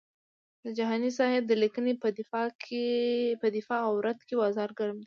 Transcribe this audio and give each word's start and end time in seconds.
د 0.63 0.65
جهاني 0.77 1.11
صاحب 1.19 1.43
د 1.47 1.53
لیکنې 1.63 1.93
په 3.41 3.47
دفاع 3.57 3.81
او 3.87 3.93
رد 4.05 4.19
کې 4.27 4.35
بازار 4.41 4.69
ګرم 4.79 4.95
دی. 4.99 4.99